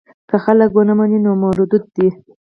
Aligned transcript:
که 0.29 0.35
خلک 0.43 0.69
یې 0.71 0.75
ونه 0.75 0.93
مني 0.99 1.19
نو 1.25 1.31
مردود 1.41 1.83
دی. 1.95 2.07